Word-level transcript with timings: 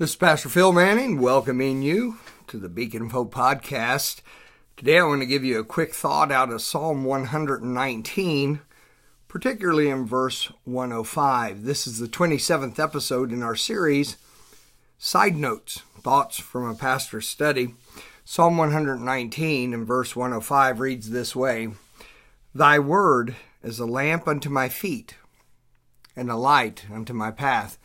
This 0.00 0.12
is 0.12 0.16
Pastor 0.16 0.48
Phil 0.48 0.72
Manning 0.72 1.20
welcoming 1.20 1.82
you 1.82 2.16
to 2.46 2.56
the 2.56 2.70
Beacon 2.70 3.02
of 3.02 3.12
Hope 3.12 3.34
podcast. 3.34 4.22
Today 4.74 4.98
I 4.98 5.02
want 5.02 5.20
to 5.20 5.26
give 5.26 5.44
you 5.44 5.58
a 5.58 5.62
quick 5.62 5.92
thought 5.92 6.32
out 6.32 6.50
of 6.50 6.62
Psalm 6.62 7.04
119, 7.04 8.60
particularly 9.28 9.90
in 9.90 10.06
verse 10.06 10.50
105. 10.64 11.64
This 11.64 11.86
is 11.86 11.98
the 11.98 12.08
27th 12.08 12.78
episode 12.78 13.30
in 13.30 13.42
our 13.42 13.54
series, 13.54 14.16
Side 14.96 15.36
Notes 15.36 15.82
Thoughts 16.00 16.40
from 16.40 16.64
a 16.64 16.74
Pastor's 16.74 17.28
Study. 17.28 17.74
Psalm 18.24 18.56
119 18.56 19.74
and 19.74 19.86
verse 19.86 20.16
105 20.16 20.80
reads 20.80 21.10
this 21.10 21.36
way 21.36 21.72
Thy 22.54 22.78
word 22.78 23.36
is 23.62 23.78
a 23.78 23.84
lamp 23.84 24.26
unto 24.26 24.48
my 24.48 24.70
feet 24.70 25.16
and 26.16 26.30
a 26.30 26.36
light 26.36 26.86
unto 26.90 27.12
my 27.12 27.30
path. 27.30 27.76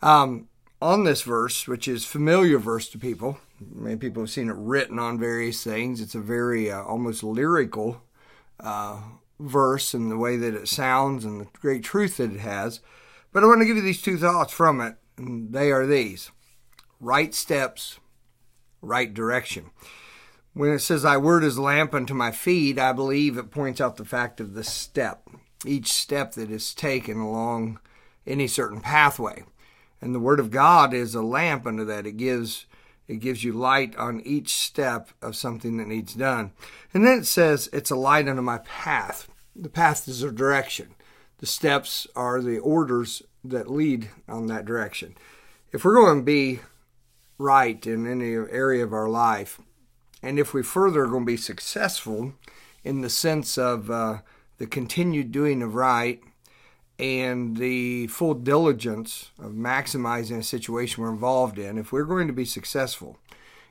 Um, 0.00 0.47
on 0.80 1.04
this 1.04 1.22
verse, 1.22 1.66
which 1.66 1.88
is 1.88 2.04
familiar 2.04 2.58
verse 2.58 2.88
to 2.90 2.98
people. 2.98 3.38
Many 3.60 3.96
people 3.96 4.22
have 4.22 4.30
seen 4.30 4.48
it 4.48 4.56
written 4.56 4.98
on 4.98 5.18
various 5.18 5.62
things. 5.64 6.00
It's 6.00 6.14
a 6.14 6.20
very 6.20 6.70
uh, 6.70 6.82
almost 6.82 7.22
lyrical 7.22 8.02
uh, 8.60 9.00
verse 9.40 9.94
in 9.94 10.08
the 10.08 10.16
way 10.16 10.36
that 10.36 10.54
it 10.54 10.68
sounds 10.68 11.24
and 11.24 11.40
the 11.40 11.48
great 11.60 11.82
truth 11.82 12.18
that 12.18 12.32
it 12.32 12.40
has. 12.40 12.80
But 13.32 13.42
I 13.42 13.46
want 13.46 13.60
to 13.60 13.66
give 13.66 13.76
you 13.76 13.82
these 13.82 14.02
two 14.02 14.16
thoughts 14.16 14.52
from 14.52 14.80
it, 14.80 14.96
and 15.16 15.52
they 15.52 15.70
are 15.70 15.86
these 15.86 16.30
right 17.00 17.34
steps, 17.34 17.98
right 18.80 19.12
direction. 19.12 19.70
When 20.54 20.72
it 20.72 20.80
says, 20.80 21.02
Thy 21.02 21.16
word 21.16 21.44
is 21.44 21.58
lamp 21.58 21.94
unto 21.94 22.14
my 22.14 22.30
feet, 22.30 22.78
I 22.78 22.92
believe 22.92 23.36
it 23.36 23.50
points 23.50 23.80
out 23.80 23.96
the 23.96 24.04
fact 24.04 24.40
of 24.40 24.54
the 24.54 24.64
step, 24.64 25.28
each 25.64 25.92
step 25.92 26.32
that 26.34 26.50
is 26.50 26.74
taken 26.74 27.18
along 27.18 27.80
any 28.26 28.46
certain 28.46 28.80
pathway. 28.80 29.44
And 30.00 30.14
the 30.14 30.20
word 30.20 30.40
of 30.40 30.50
God 30.50 30.94
is 30.94 31.14
a 31.14 31.22
lamp 31.22 31.66
unto 31.66 31.84
that. 31.84 32.06
It 32.06 32.16
gives 32.16 32.66
it 33.06 33.20
gives 33.20 33.42
you 33.42 33.54
light 33.54 33.96
on 33.96 34.20
each 34.20 34.54
step 34.54 35.08
of 35.22 35.34
something 35.34 35.78
that 35.78 35.88
needs 35.88 36.14
done. 36.14 36.52
And 36.92 37.06
then 37.06 37.20
it 37.20 37.26
says 37.26 37.70
it's 37.72 37.90
a 37.90 37.96
light 37.96 38.28
unto 38.28 38.42
my 38.42 38.58
path. 38.58 39.28
The 39.56 39.70
path 39.70 40.06
is 40.06 40.22
a 40.22 40.30
direction. 40.30 40.94
The 41.38 41.46
steps 41.46 42.06
are 42.14 42.42
the 42.42 42.58
orders 42.58 43.22
that 43.42 43.70
lead 43.70 44.10
on 44.28 44.46
that 44.46 44.66
direction. 44.66 45.16
If 45.72 45.84
we're 45.84 45.94
going 45.94 46.18
to 46.18 46.24
be 46.24 46.60
right 47.38 47.84
in 47.86 48.06
any 48.06 48.34
area 48.34 48.84
of 48.84 48.92
our 48.92 49.08
life, 49.08 49.58
and 50.22 50.38
if 50.38 50.52
we 50.52 50.62
further 50.62 51.04
are 51.04 51.08
going 51.08 51.22
to 51.22 51.32
be 51.32 51.36
successful 51.36 52.34
in 52.84 53.00
the 53.00 53.10
sense 53.10 53.56
of 53.56 53.90
uh, 53.90 54.18
the 54.58 54.66
continued 54.66 55.32
doing 55.32 55.62
of 55.62 55.74
right 55.74 56.20
and 56.98 57.56
the 57.56 58.08
full 58.08 58.34
diligence 58.34 59.30
of 59.38 59.52
maximizing 59.52 60.38
a 60.38 60.42
situation 60.42 61.02
we're 61.02 61.10
involved 61.10 61.58
in, 61.58 61.78
if 61.78 61.92
we're 61.92 62.04
going 62.04 62.26
to 62.26 62.32
be 62.32 62.44
successful 62.44 63.18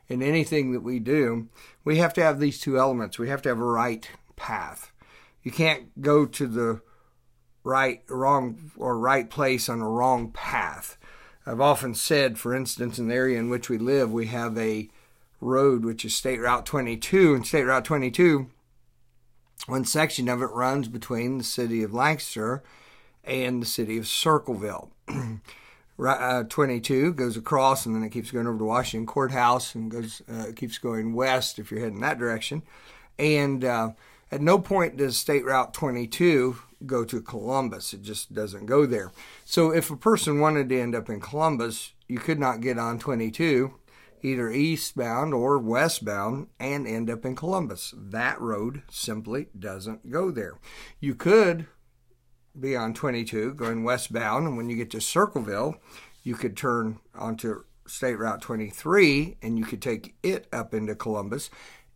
in 0.08 0.22
anything 0.22 0.72
that 0.72 0.84
we 0.84 1.00
do, 1.00 1.48
we 1.84 1.98
have 1.98 2.14
to 2.14 2.24
have 2.24 2.40
these 2.40 2.60
two 2.60 2.80
elements. 2.80 3.20
We 3.20 3.30
have 3.30 3.42
to 3.42 3.50
have 3.50 3.60
a 3.60 3.66
right 3.66 4.10
path. 4.38 4.92
You 5.44 5.52
can't 5.52 6.02
go 6.02 6.26
to 6.26 6.48
the 6.48 6.82
right, 7.64 8.02
wrong, 8.08 8.72
or 8.78 8.98
right 8.98 9.30
place 9.30 9.68
on 9.68 9.82
a 9.82 9.90
wrong 9.90 10.32
path. 10.32 10.98
I've 11.46 11.62
often 11.62 11.96
said, 11.96 12.40
for 12.40 12.56
instance, 12.56 12.98
in 12.98 13.10
the 13.10 13.16
area 13.16 13.40
in 13.40 13.50
which 13.50 13.70
we 13.70 13.78
live, 13.78 14.12
we 14.12 14.28
have 14.28 14.58
a 14.58 14.90
road 15.42 15.84
which 15.84 16.06
is 16.06 16.16
State 16.16 16.40
Route 16.40 16.66
22, 16.66 17.36
and 17.36 17.46
State 17.46 17.64
Route 17.64 17.86
22, 17.86 18.48
one 19.66 19.86
section 19.86 20.30
of 20.30 20.42
it 20.42 20.46
runs 20.52 20.88
between 20.88 21.38
the 21.38 21.44
city 21.44 21.84
of 21.84 21.94
Lancaster 21.94 22.64
and 23.28 23.62
the 23.62 23.66
city 23.66 23.98
of 23.98 24.08
Circleville. 24.08 24.92
uh, 26.00 26.44
22 26.44 27.14
goes 27.14 27.38
across 27.38 27.86
and 27.86 27.96
then 27.96 28.04
it 28.04 28.12
keeps 28.12 28.32
going 28.32 28.48
over 28.48 28.58
to 28.58 28.64
Washington 28.64 29.06
Courthouse 29.06 29.76
and 29.76 29.92
goes 29.92 30.22
uh, 30.32 30.52
keeps 30.56 30.78
going 30.78 31.14
west 31.14 31.60
if 31.60 31.72
you're 31.72 31.82
heading 31.82 32.00
that 32.02 32.20
direction. 32.20 32.64
And 33.20 33.66
uh, 33.66 33.92
at 34.32 34.42
no 34.42 34.60
point 34.60 34.98
does 34.98 35.18
State 35.18 35.46
Route 35.46 35.74
22 35.74 36.58
go 36.86 37.04
to 37.04 37.22
Columbus. 37.22 37.94
It 37.94 38.04
just 38.04 38.34
doesn't 38.34 38.68
go 38.68 38.86
there. 38.86 39.12
So 39.46 39.72
if 39.72 39.90
a 39.90 39.98
person 39.98 40.40
wanted 40.40 40.70
to 40.70 40.80
end 40.80 40.96
up 40.96 41.10
in 41.10 41.20
Columbus, 41.20 41.94
you 42.08 42.20
could 42.20 42.40
not 42.40 42.62
get 42.62 42.78
on 42.78 43.00
22 43.00 43.74
either 44.24 44.50
eastbound 44.50 45.34
or 45.34 45.60
westbound 45.60 46.48
and 46.60 46.88
end 46.88 47.10
up 47.10 47.24
in 47.26 47.36
Columbus. 47.36 47.94
That 47.96 48.40
road 48.42 48.82
simply 48.90 49.48
doesn't 49.58 50.10
go 50.10 50.32
there. 50.32 50.56
You 51.00 51.16
could 51.16 51.68
be 52.60 52.76
on 52.76 52.94
22 52.94 53.54
going 53.54 53.84
westbound, 53.84 54.48
and 54.48 54.58
when 54.58 54.70
you 54.70 54.76
get 54.76 54.92
to 54.92 55.02
Circleville, 55.02 55.76
you 56.24 56.36
could 56.36 56.58
turn 56.58 57.00
onto 57.16 57.64
State 57.88 58.16
Route 58.16 58.42
23 58.42 59.38
and 59.42 59.58
you 59.58 59.66
could 59.66 59.82
take 59.82 60.16
it 60.22 60.48
up 60.52 60.74
into 60.74 60.96
Columbus. 60.96 61.50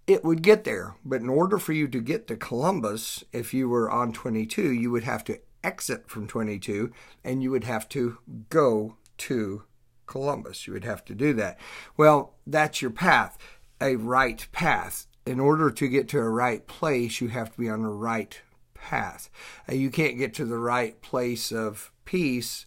It 0.08 0.24
would 0.24 0.42
get 0.42 0.64
there, 0.64 0.96
but 1.06 1.22
in 1.22 1.30
order 1.30 1.58
for 1.58 1.74
you 1.74 1.88
to 1.90 2.00
get 2.02 2.28
to 2.28 2.36
Columbus, 2.36 3.24
if 3.32 3.54
you 3.54 3.70
were 3.70 3.92
on 3.92 4.14
22, 4.14 4.72
you 4.72 4.90
would 4.92 5.04
have 5.04 5.24
to 5.26 5.40
exit 5.64 6.10
from 6.10 6.28
22 6.28 6.92
and 7.24 7.44
you 7.44 7.52
would 7.52 7.66
have 7.66 7.88
to 7.90 8.18
go 8.50 8.96
to 9.18 9.64
Columbus. 10.08 10.66
You 10.66 10.74
would 10.74 10.84
have 10.84 11.06
to 11.06 11.16
do 11.16 11.34
that. 11.34 11.60
Well, 11.98 12.34
that's 12.48 12.82
your 12.82 12.92
path, 12.92 13.38
a 13.80 13.96
right 13.96 14.46
path. 14.52 15.08
In 15.26 15.40
order 15.40 15.70
to 15.70 15.88
get 15.88 16.10
to 16.10 16.18
a 16.18 16.30
right 16.30 16.66
place, 16.66 17.22
you 17.22 17.28
have 17.28 17.54
to 17.54 17.60
be 17.60 17.70
on 17.70 17.84
the 17.84 17.90
right 17.90 18.42
path. 18.82 19.30
Uh, 19.70 19.76
you 19.76 19.90
can't 19.90 20.18
get 20.18 20.34
to 20.34 20.46
the 20.46 20.58
right 20.58 21.02
place 21.02 21.52
of 21.52 21.92
peace 22.04 22.66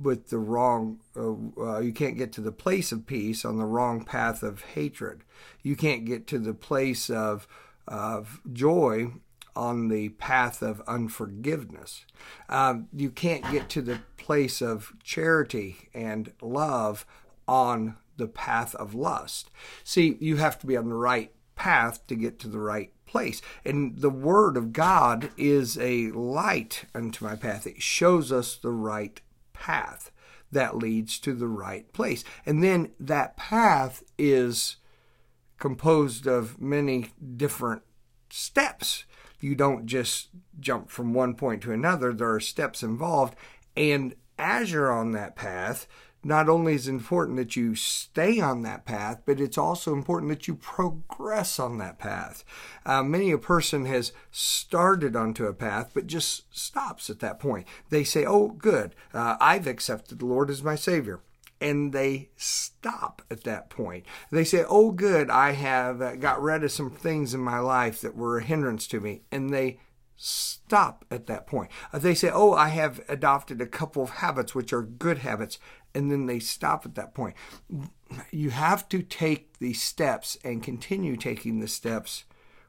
with 0.00 0.30
the 0.30 0.38
wrong 0.38 1.00
uh, 1.16 1.34
uh, 1.60 1.80
you 1.80 1.92
can't 1.92 2.16
get 2.16 2.32
to 2.32 2.40
the 2.40 2.52
place 2.52 2.92
of 2.92 3.06
peace 3.06 3.44
on 3.44 3.58
the 3.58 3.64
wrong 3.64 4.04
path 4.04 4.42
of 4.42 4.62
hatred. 4.62 5.22
You 5.62 5.76
can't 5.76 6.04
get 6.04 6.26
to 6.28 6.38
the 6.38 6.54
place 6.54 7.10
of 7.10 7.46
of 7.86 8.40
joy 8.52 9.12
on 9.54 9.88
the 9.88 10.10
path 10.10 10.62
of 10.62 10.82
unforgiveness. 10.86 12.04
Um, 12.48 12.88
you 12.92 13.10
can't 13.10 13.50
get 13.50 13.68
to 13.70 13.82
the 13.82 14.00
place 14.16 14.60
of 14.60 14.92
charity 15.02 15.88
and 15.94 16.32
love 16.42 17.06
on 17.48 17.96
the 18.16 18.28
path 18.28 18.74
of 18.74 18.94
lust. 18.94 19.50
See 19.84 20.16
you 20.20 20.36
have 20.36 20.58
to 20.60 20.66
be 20.66 20.76
on 20.76 20.88
the 20.88 20.94
right 20.94 21.32
path 21.54 22.06
to 22.06 22.14
get 22.14 22.38
to 22.40 22.48
the 22.48 22.58
right 22.58 22.92
place. 23.06 23.40
And 23.64 23.98
the 23.98 24.10
Word 24.10 24.56
of 24.56 24.72
God 24.72 25.30
is 25.36 25.78
a 25.78 26.10
light 26.12 26.84
unto 26.94 27.24
my 27.24 27.36
path. 27.36 27.66
It 27.66 27.82
shows 27.82 28.32
us 28.32 28.56
the 28.56 28.70
right 28.70 29.20
path 29.52 30.10
that 30.52 30.76
leads 30.76 31.18
to 31.20 31.34
the 31.34 31.48
right 31.48 31.92
place. 31.92 32.24
And 32.44 32.62
then 32.62 32.92
that 33.00 33.36
path 33.36 34.02
is 34.18 34.76
composed 35.58 36.26
of 36.26 36.60
many 36.60 37.10
different 37.36 37.82
steps. 38.30 39.04
You 39.40 39.54
don't 39.54 39.86
just 39.86 40.28
jump 40.58 40.90
from 40.90 41.14
one 41.14 41.34
point 41.34 41.62
to 41.62 41.72
another, 41.72 42.12
there 42.12 42.32
are 42.32 42.40
steps 42.40 42.82
involved. 42.82 43.36
And 43.76 44.14
as 44.38 44.72
you're 44.72 44.92
on 44.92 45.12
that 45.12 45.36
path, 45.36 45.86
not 46.26 46.48
only 46.48 46.74
is 46.74 46.88
it 46.88 46.90
important 46.90 47.36
that 47.36 47.54
you 47.54 47.76
stay 47.76 48.40
on 48.40 48.62
that 48.62 48.84
path, 48.84 49.22
but 49.24 49.40
it's 49.40 49.56
also 49.56 49.92
important 49.92 50.28
that 50.30 50.48
you 50.48 50.56
progress 50.56 51.60
on 51.60 51.78
that 51.78 52.00
path. 52.00 52.44
Uh, 52.84 53.00
many 53.04 53.30
a 53.30 53.38
person 53.38 53.86
has 53.86 54.12
started 54.32 55.14
onto 55.14 55.46
a 55.46 55.54
path, 55.54 55.92
but 55.94 56.08
just 56.08 56.52
stops 56.52 57.08
at 57.08 57.20
that 57.20 57.38
point. 57.38 57.64
They 57.90 58.02
say, 58.02 58.24
Oh, 58.24 58.48
good, 58.48 58.96
uh, 59.14 59.36
I've 59.40 59.68
accepted 59.68 60.18
the 60.18 60.26
Lord 60.26 60.50
as 60.50 60.64
my 60.64 60.74
Savior. 60.74 61.20
And 61.60 61.92
they 61.92 62.30
stop 62.36 63.22
at 63.30 63.44
that 63.44 63.70
point. 63.70 64.04
They 64.32 64.44
say, 64.44 64.64
Oh, 64.68 64.90
good, 64.90 65.30
I 65.30 65.52
have 65.52 66.02
uh, 66.02 66.16
got 66.16 66.42
rid 66.42 66.64
of 66.64 66.72
some 66.72 66.90
things 66.90 67.34
in 67.34 67.40
my 67.40 67.60
life 67.60 68.00
that 68.00 68.16
were 68.16 68.38
a 68.38 68.44
hindrance 68.44 68.88
to 68.88 69.00
me. 69.00 69.22
And 69.30 69.50
they 69.50 69.78
stop 70.16 71.04
at 71.10 71.26
that 71.26 71.46
point. 71.46 71.70
Uh, 71.92 71.98
they 71.98 72.14
say, 72.14 72.30
Oh, 72.32 72.52
I 72.52 72.68
have 72.68 73.00
adopted 73.08 73.60
a 73.60 73.66
couple 73.66 74.02
of 74.02 74.10
habits 74.10 74.54
which 74.54 74.72
are 74.72 74.82
good 74.82 75.18
habits 75.18 75.58
and 75.96 76.10
then 76.10 76.26
they 76.26 76.38
stop 76.38 76.84
at 76.84 76.94
that 76.94 77.14
point. 77.14 77.34
You 78.30 78.50
have 78.50 78.88
to 78.90 79.02
take 79.02 79.58
the 79.58 79.72
steps 79.72 80.36
and 80.44 80.62
continue 80.62 81.16
taking 81.16 81.60
the 81.60 81.68
steps 81.68 82.24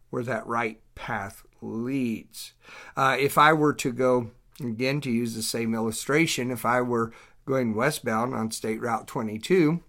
where 0.09 0.23
that 0.23 0.47
right 0.47 0.79
path 0.95 1.43
leads. 1.61 2.53
Uh, 2.95 3.17
if 3.19 3.37
I 3.37 3.51
were 3.51 3.73
to 3.73 3.91
go, 3.91 4.31
again, 4.61 5.01
to 5.01 5.11
use 5.11 5.35
the 5.35 5.43
same 5.43 5.75
illustration, 5.75 6.51
if 6.51 6.65
I 6.65 6.81
were 6.81 7.11
going 7.45 7.75
westbound 7.75 8.33
on 8.33 8.51
State 8.51 8.81
Route 8.81 9.07
22 9.07 9.83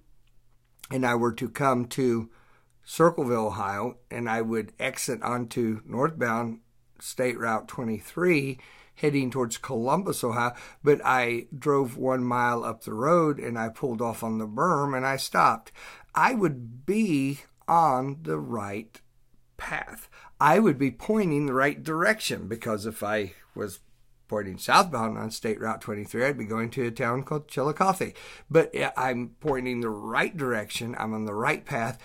and 0.90 1.06
I 1.06 1.14
were 1.14 1.32
to 1.32 1.48
come 1.48 1.86
to 1.86 2.30
Circleville, 2.84 3.46
Ohio, 3.46 3.98
and 4.10 4.28
I 4.28 4.40
would 4.40 4.72
exit 4.80 5.22
onto 5.22 5.80
northbound 5.86 6.60
State 7.00 7.38
Route 7.38 7.68
23 7.68 8.58
heading 8.96 9.30
towards 9.30 9.58
Columbus, 9.58 10.24
Ohio, 10.24 10.54
but 10.82 11.00
I 11.04 11.46
drove 11.56 11.96
one 11.96 12.24
mile 12.24 12.64
up 12.64 12.82
the 12.82 12.94
road 12.94 13.38
and 13.38 13.58
I 13.58 13.68
pulled 13.68 14.02
off 14.02 14.24
on 14.24 14.38
the 14.38 14.46
berm 14.46 14.96
and 14.96 15.06
I 15.06 15.16
stopped. 15.16 15.70
I 16.14 16.34
would 16.34 16.84
be 16.84 17.40
on 17.68 18.18
the 18.22 18.38
right 18.38 19.00
path. 19.56 20.08
I 20.40 20.58
would 20.58 20.78
be 20.78 20.90
pointing 20.90 21.46
the 21.46 21.54
right 21.54 21.82
direction 21.82 22.48
because 22.48 22.86
if 22.86 23.02
I 23.02 23.34
was 23.54 23.80
pointing 24.26 24.58
southbound 24.58 25.16
on 25.16 25.30
State 25.30 25.60
Route 25.60 25.80
23, 25.80 26.24
I'd 26.24 26.38
be 26.38 26.44
going 26.44 26.70
to 26.70 26.86
a 26.86 26.90
town 26.90 27.22
called 27.22 27.48
Chillicothe. 27.48 28.14
But 28.50 28.74
I'm 28.96 29.36
pointing 29.40 29.80
the 29.80 29.90
right 29.90 30.36
direction. 30.36 30.94
I'm 30.98 31.14
on 31.14 31.24
the 31.24 31.34
right 31.34 31.64
path. 31.64 31.98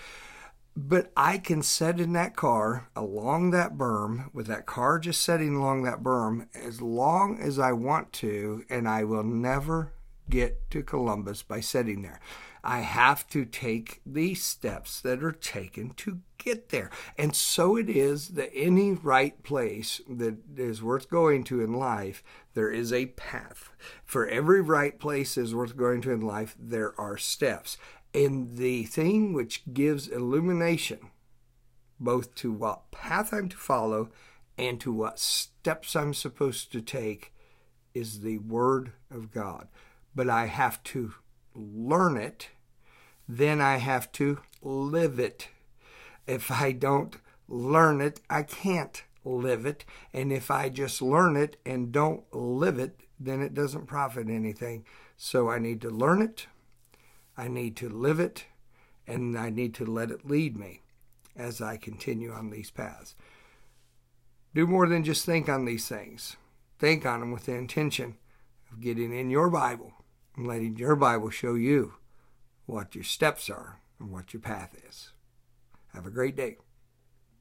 But 0.76 1.12
I 1.16 1.38
can 1.38 1.62
set 1.62 2.00
in 2.00 2.14
that 2.14 2.34
car 2.34 2.88
along 2.96 3.52
that 3.52 3.78
berm 3.78 4.32
with 4.34 4.48
that 4.48 4.66
car 4.66 4.98
just 4.98 5.22
setting 5.22 5.54
along 5.54 5.84
that 5.84 6.02
berm 6.02 6.48
as 6.54 6.82
long 6.82 7.38
as 7.40 7.58
I 7.58 7.72
want 7.72 8.12
to, 8.14 8.64
and 8.68 8.88
I 8.88 9.04
will 9.04 9.22
never 9.22 9.92
get 10.28 10.70
to 10.70 10.82
Columbus 10.82 11.42
by 11.42 11.60
sitting 11.60 12.02
there. 12.02 12.18
I 12.64 12.80
have 12.80 13.28
to 13.28 13.44
take 13.44 14.00
these 14.06 14.42
steps 14.42 15.00
that 15.02 15.22
are 15.22 15.32
taken 15.32 15.90
to 15.96 16.20
get 16.38 16.70
there. 16.70 16.90
And 17.18 17.36
so 17.36 17.76
it 17.76 17.90
is 17.90 18.28
that 18.28 18.50
any 18.54 18.92
right 18.92 19.40
place 19.42 20.00
that 20.08 20.38
is 20.56 20.82
worth 20.82 21.10
going 21.10 21.44
to 21.44 21.60
in 21.60 21.74
life, 21.74 22.24
there 22.54 22.70
is 22.70 22.90
a 22.90 23.06
path. 23.06 23.70
For 24.04 24.26
every 24.26 24.62
right 24.62 24.98
place 24.98 25.36
is 25.36 25.54
worth 25.54 25.76
going 25.76 26.00
to 26.02 26.10
in 26.10 26.22
life, 26.22 26.56
there 26.58 26.98
are 26.98 27.18
steps. 27.18 27.76
And 28.14 28.56
the 28.56 28.84
thing 28.84 29.32
which 29.32 29.62
gives 29.72 30.08
illumination 30.08 31.10
both 31.98 32.34
to 32.36 32.52
what 32.52 32.90
path 32.90 33.32
I'm 33.32 33.48
to 33.48 33.56
follow 33.56 34.10
and 34.56 34.80
to 34.80 34.92
what 34.92 35.18
steps 35.18 35.96
I'm 35.96 36.14
supposed 36.14 36.70
to 36.72 36.80
take 36.80 37.32
is 37.92 38.20
the 38.20 38.38
Word 38.38 38.92
of 39.10 39.32
God. 39.32 39.68
But 40.14 40.30
I 40.30 40.46
have 40.46 40.82
to 40.84 41.14
learn 41.54 42.16
it 42.16 42.50
then 43.28 43.60
I 43.60 43.76
have 43.76 44.12
to 44.12 44.38
live 44.62 45.18
it. 45.18 45.48
If 46.26 46.50
I 46.50 46.72
don't 46.72 47.16
learn 47.48 48.00
it, 48.00 48.20
I 48.28 48.42
can't 48.42 49.02
live 49.24 49.64
it. 49.66 49.84
And 50.12 50.32
if 50.32 50.50
I 50.50 50.68
just 50.68 51.00
learn 51.00 51.36
it 51.36 51.56
and 51.64 51.92
don't 51.92 52.24
live 52.32 52.78
it, 52.78 53.00
then 53.18 53.40
it 53.40 53.54
doesn't 53.54 53.86
profit 53.86 54.28
anything. 54.28 54.84
So 55.16 55.48
I 55.48 55.58
need 55.58 55.80
to 55.82 55.90
learn 55.90 56.20
it, 56.20 56.46
I 57.36 57.48
need 57.48 57.76
to 57.76 57.88
live 57.88 58.20
it, 58.20 58.46
and 59.06 59.38
I 59.38 59.50
need 59.50 59.74
to 59.74 59.84
let 59.84 60.10
it 60.10 60.26
lead 60.26 60.56
me 60.56 60.82
as 61.36 61.60
I 61.60 61.76
continue 61.76 62.32
on 62.32 62.50
these 62.50 62.70
paths. 62.70 63.14
Do 64.54 64.66
more 64.66 64.86
than 64.86 65.02
just 65.02 65.26
think 65.26 65.48
on 65.48 65.64
these 65.64 65.88
things. 65.88 66.36
Think 66.78 67.04
on 67.04 67.20
them 67.20 67.32
with 67.32 67.46
the 67.46 67.54
intention 67.54 68.16
of 68.70 68.80
getting 68.80 69.12
in 69.16 69.30
your 69.30 69.50
Bible 69.50 69.92
and 70.36 70.46
letting 70.46 70.76
your 70.76 70.96
Bible 70.96 71.30
show 71.30 71.54
you 71.54 71.94
what 72.66 72.94
your 72.94 73.04
steps 73.04 73.50
are 73.50 73.80
and 73.98 74.10
what 74.10 74.32
your 74.32 74.40
path 74.40 74.76
is. 74.88 75.12
Have 75.92 76.06
a 76.06 76.10
great 76.10 76.36
day. 76.36 76.58